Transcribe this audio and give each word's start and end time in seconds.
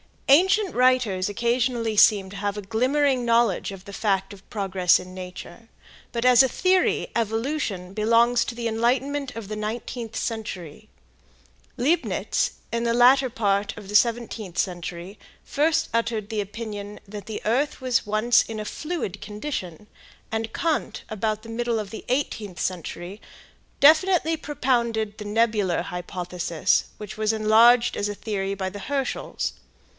Ancient 0.29 0.73
writers 0.73 1.27
occasionally 1.29 1.95
seemed 1.97 2.31
to 2.31 2.37
have 2.37 2.57
a 2.57 2.61
glimmering 2.61 3.23
knowledge 3.25 3.71
of 3.73 3.83
the 3.83 3.93
fact 3.93 4.33
of 4.33 4.49
progress 4.49 4.97
in 4.99 5.13
nature, 5.13 5.69
but 6.13 6.23
as 6.25 6.41
a 6.41 6.47
theory 6.47 7.09
"evolution" 7.15 7.93
belongs 7.93 8.45
to 8.45 8.55
the 8.55 8.67
enlightenment 8.67 9.35
of 9.35 9.47
the 9.47 9.57
nineteenth 9.57 10.15
century. 10.15 10.87
Leibnitz, 11.77 12.51
in 12.71 12.83
the 12.83 12.93
latter 12.93 13.29
part 13.29 13.77
of 13.77 13.89
the 13.89 13.93
seventeenth 13.95 14.57
century 14.57 15.19
first 15.43 15.89
uttered 15.93 16.29
the 16.29 16.41
opinion 16.41 16.99
that 17.07 17.25
the 17.25 17.41
earth 17.45 17.81
was 17.81 18.05
once 18.07 18.41
in 18.43 18.59
a 18.59 18.65
fluid 18.65 19.21
condition 19.21 19.85
and 20.31 20.53
Kant 20.53 21.03
about 21.09 21.43
the 21.43 21.49
middle 21.49 21.77
of 21.77 21.89
the 21.91 22.05
eighteenth 22.07 22.59
century, 22.59 23.21
definitely 23.79 24.37
propounded 24.37 25.17
the 25.19 25.25
nebular 25.25 25.83
hypothesis, 25.83 26.85
which 26.97 27.17
was 27.17 27.33
enlarged 27.33 27.95
as 27.97 28.07
a 28.09 28.15
theory 28.15 28.55
by 28.55 28.69
the 28.69 28.79
Herschels. 28.79 29.53